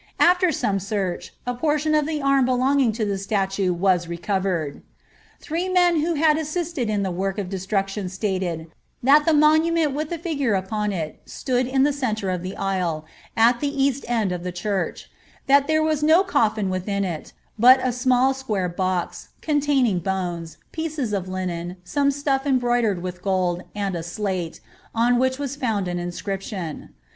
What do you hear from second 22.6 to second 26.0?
dered with gold, and a slate, on which was found an